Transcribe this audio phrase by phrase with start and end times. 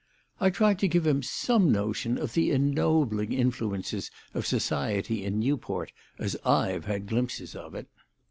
[0.39, 5.91] I tried to give him some notion of the ennobling influences of society in Newport,
[6.17, 7.87] as I've had glimpses of it."